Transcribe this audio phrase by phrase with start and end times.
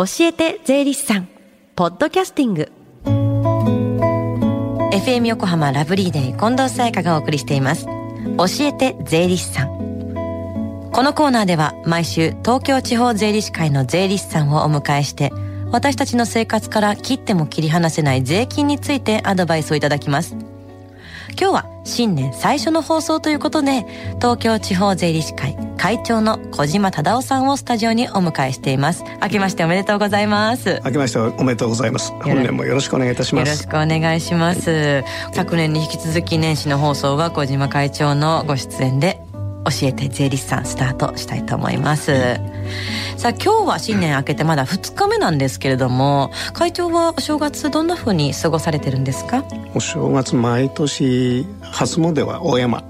[0.00, 1.28] 教えて税理士さん。
[1.76, 2.72] ポッドキャスティング。
[4.94, 7.84] FM 横浜ラブリーデー近藤沙耶香がお送りしています。
[7.84, 10.90] 教えて税理士さん。
[10.90, 15.32] このコーナーでは毎週東京地方税理士会の税理士さんをお迎えして
[15.70, 20.34] 私たちの生活から切っても切り離せない税金についてアドバイスをいただきます。
[21.38, 23.84] 今日は新年最初の放送ということで
[24.16, 29.02] 東京地方税理士会会長の小島忠夫さんをスタジオにお迎えしています。
[29.22, 30.78] 明けましておめでとうございます。
[30.84, 32.12] 明けましておめでとうございます。
[32.22, 33.48] 本年もよろしくお願いいたします。
[33.48, 39.22] よろしくお願いします、はい、昨年に引き続き年始の放送は小島会長のご出演で
[39.64, 42.40] 教えて税理士さんスタートしたいと思います、
[43.16, 49.44] さあ今日は新年明けてまだ2日目なんですけれども会長はお正月どんなふうに過ごされてるんですか？
[49.74, 52.82] お正月毎年初詣は大山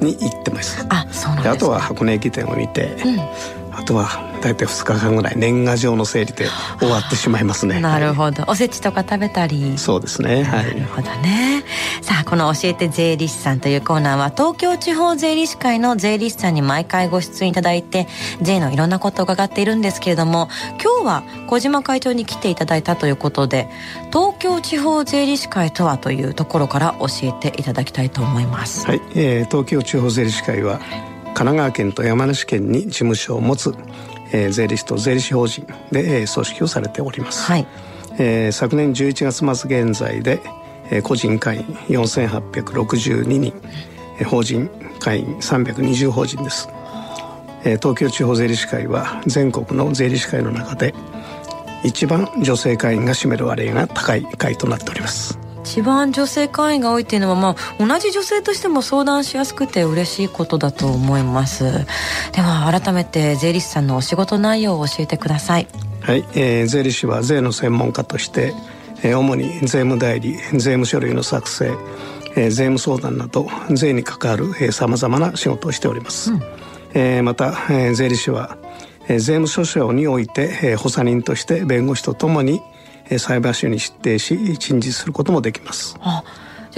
[0.00, 4.08] に行ってます、はい、あそうなんです、ね、あとは箱根駅伝を見て、うん、あとは
[4.42, 6.46] 大体2日間ぐらい年賀状の整理で
[6.80, 7.80] 終わってしまいますね。
[7.80, 9.78] なるほど、はい、おせちとか食べたり。
[9.78, 10.42] そうですね。
[10.42, 10.66] はい。
[10.66, 11.64] なるほどね。
[12.02, 18.08] さあこの「教えて税理士さん」というコーナーは東京地方税理士会の税理士さんに毎回ご出演いただいて
[18.40, 20.48] 税のいろんなことを伺っているんですけれども
[20.82, 23.68] 今日は小島会長に来ていただいたということで
[24.12, 28.86] 東京地方税理士会とはというところから教えていただきたいと思います。
[28.86, 30.80] はい、えー、東京地方税理士会は
[31.38, 33.72] 神奈川県と山梨県に事務所を持つ
[34.32, 37.66] えー、税理士と税理士法人で、えー、組織をされております、はい。
[38.18, 40.40] えー、昨年11月末現在で、
[40.90, 43.52] えー、個人会員4862人、
[44.18, 46.68] えー、法人会員320法人です、
[47.64, 50.94] えー、東京地方税理士会は全国の税理士会の中で
[51.84, 61.64] 一番女性会員が占める割合が高い会となっております一番女性会員が多いっていうのは、まあ、同じ女性としても相談しやすくて嬉しいことだと思います。
[62.32, 65.66] では改めて税理士さんのお仕事内容を教えてください。
[66.00, 68.54] はい、えー、税理士は税の専門家として、
[69.02, 71.70] えー、主に税務代理税務書類の作成、
[72.34, 76.42] えー、税務相談など税に関わるさまざまな仕事をしております、うん、
[76.94, 78.56] えー、また、えー、税理士は、
[79.08, 82.62] えー、税務訴訟において、えー、補佐人として弁護士とともに
[83.16, 85.96] 裁判所に出廷し陳述することもできます。
[86.00, 86.22] あ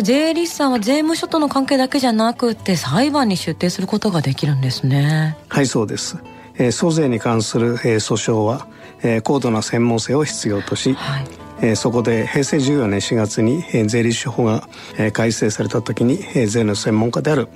[0.02, 5.36] 税理士さんは税務署との関係だけじゃなくて裁判に出廷することができるんですね。
[5.48, 6.18] はいそうです、
[6.54, 8.68] えー、租税に関する、えー、訴訟は、
[9.02, 11.24] えー、高度な専門性を必要とし、はい。
[11.62, 14.66] えー、そこで平成14年4月に、えー、税理士法が、
[14.96, 17.48] えー、改正された時に、えー、税の専門家である、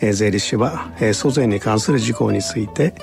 [0.00, 2.94] えー、税理士は、えー、租税に関する事項について、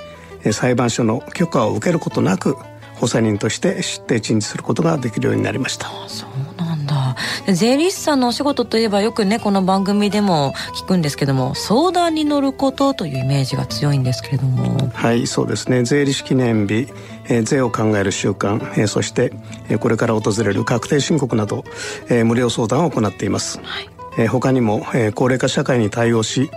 [0.43, 2.55] えー、裁判所の許可を受けることなく
[2.99, 5.87] 補佐人として出廷陳述することができるようになりました。
[6.07, 7.15] そうなんだ。
[7.47, 14.91] 税理士さんのお仕事といえばよくねこの番組でも聞くんですけども相談に乗ることというイメージが強いんですけれども。
[14.93, 15.83] はいそうですね。
[15.83, 16.87] 税理士記念日
[17.29, 19.31] えー、税を考える習慣、えー、そして、
[19.69, 21.63] えー、これから訪れる確定申告など、
[22.09, 26.49] えー、無料相談を行っています、はい、えー、他にも、えー、高齢化社会に対応し、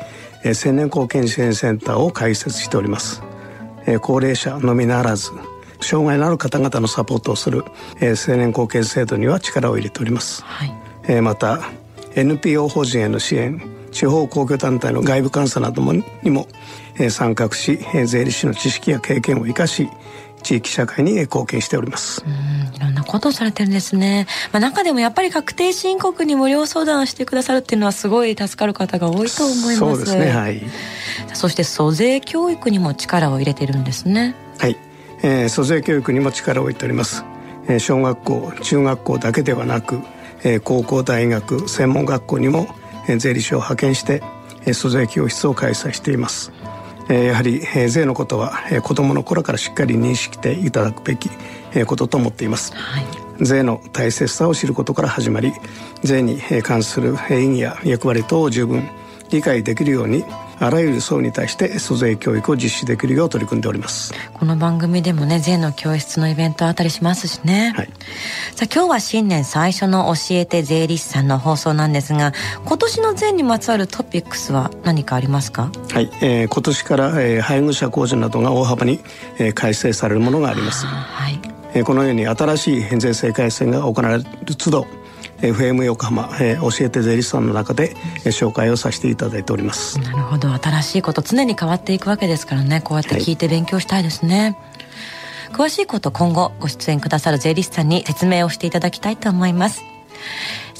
[0.44, 3.22] えー、青年後見支援センターを開設しております、
[3.86, 5.30] えー、高齢者のみならず
[5.80, 7.64] 障害のある方々のサポートをする、
[8.00, 10.72] えー、青年後継制度には力を入れております、はい。
[11.04, 11.60] えー、また
[12.14, 16.46] NPO 法人への支援地方公共団体の外部監査などもにも、
[16.96, 19.88] えー、参画し、えー、税理士の知識や経験を生かし
[20.42, 22.24] 地域社会に貢献しております。
[22.26, 29.78] うんいろんなことをされてるんですね、まあ、中でもやっぱり確定申告に無料相談してくださるっていうのはすごい助かる方が多いと思います。
[29.78, 30.62] そうですねはい。
[31.34, 34.34] そして租税教育にも力を入れてるんですね。
[34.58, 34.76] はい
[35.22, 37.24] えー、租税教育にも力を置いております、
[37.66, 40.00] えー、小学校中学校だけではなく、
[40.42, 42.66] えー、高校大学専門学校にも、
[43.08, 44.22] えー、税理士を派遣して、
[44.62, 46.52] えー、租税教室を開催しています、
[47.08, 51.30] えー、やはり、えー、税のことは、えー、子どもの頃からしっかり認識していただくべき、
[51.72, 53.04] えー、ことと思っています、はい、
[53.40, 55.52] 税の大切さを知ることから始まり
[56.02, 58.88] 税に関する意義や役割等を十分
[59.30, 60.24] 理解できるように
[60.62, 64.12] あらゆる層に対して租税教育を実施できるよう取り組んでおります。
[64.34, 67.86] この番組でもね税の教室のイベントあったりしますしね、はい、
[68.54, 72.34] さあ今日は新年最初の教えて税理士さんの放送なんですが
[72.66, 75.72] 今年の税にまつわるトピックスは何かありますか？
[75.92, 79.00] はい、えー、今年から、えー、配偶者控除などが大幅に、
[79.38, 80.84] えー、改正されるものがあります。
[80.84, 81.40] はい。
[81.72, 84.24] えー、このように新しい税制改正が行われる
[84.56, 84.86] 都度
[85.40, 89.98] FM 横浜、えー、教えて税理士さんの中で、えー、紹介をさせていただいております。
[90.00, 90.52] なるほど。
[90.52, 92.80] 新しいこと常に変わっていくわけですからね。
[92.80, 94.56] こうやって聞いて勉強したいですね、
[95.50, 99.82] はい、詳しいこと今後ご出演くださる税理士さんに説明をしていただきたいと思います。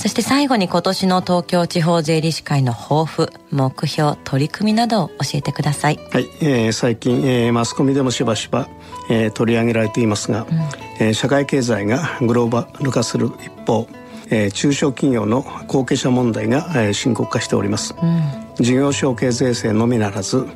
[0.00, 5.98] そして最後に今年の東京地方税理士会の抱負、目標、取り組みなどを教えてください。
[6.10, 8.66] はい、えー、最近、えー、マスコミでもしばしば、
[9.10, 10.58] えー、取り上げられていますが、うん、
[11.06, 13.86] えー、社会経済がグローバル化する一方、
[14.30, 20.46] えー、中小企業の後継者問題が、えー、深刻化しております、うん、事業承継税制のみならず、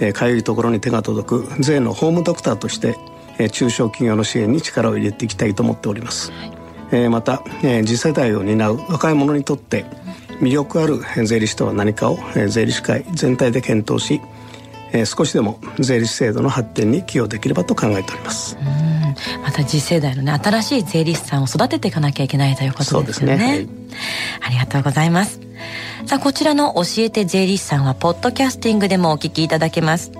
[0.00, 2.96] えー、かゆいところに手が届く税のホームドクターとして、
[3.38, 6.52] えー、中小企業の支援に力を入れていきたいと思っております、はい、
[6.92, 9.84] えー、また、えー、次世代を担う若い者にとって
[10.40, 14.20] 魅力ある税理士とは何かを、えー、税理士会全体で検討し、
[14.92, 18.56] えー、少しでも税理士制度の発展に寄与できればと考えております。
[19.42, 23.36] また次世代のね新しい税理士さんを育てていかなきゃいけないということですよね。
[23.36, 23.68] ねはい、
[24.40, 25.40] ありがとうございます。
[26.06, 30.12] さあこちらの教えて税理士さんはポッドキャスティングでもお聞きいただけます。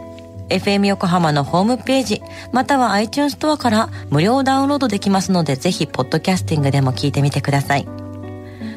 [0.49, 7.87] FM 横浜のホームページ、または iTunes ストアから無料ダウンロードできますので、ぜひ、ポッドキャスティングでも聞いてみてください。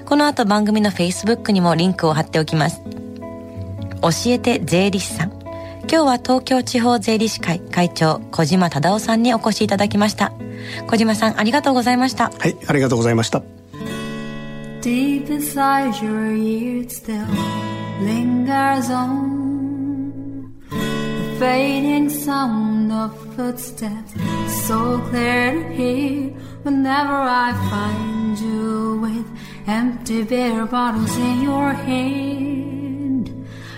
[0.05, 2.81] この後番組の Facebook にもリンクを貼っておきます。
[4.01, 5.36] 教えて税理士さん。
[5.89, 10.33] 今日は東京地方税理士会会長小島忠夫さんにお越しいただきました
[10.87, 13.41] 小島さんありがとうございましたはいありがとうございました
[14.81, 17.25] Deep inside your ears still
[18.01, 24.13] lingers on the fading sound of footsteps
[24.67, 29.25] so clear to hear whenever I find you with
[29.67, 32.66] empty beer bottles in your hand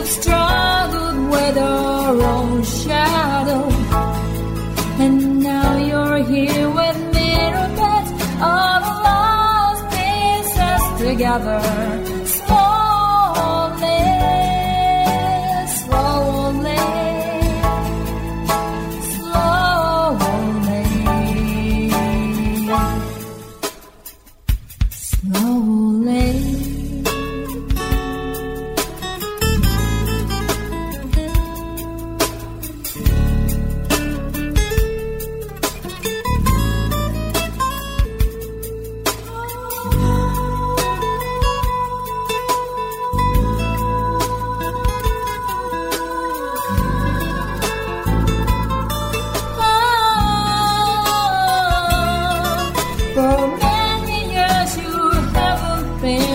[0.00, 3.68] You've struggled with our own shadow,
[4.98, 8.06] and now you're here with me to put
[8.40, 12.19] all the lost pieces together.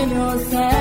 [0.04, 0.75] yourself.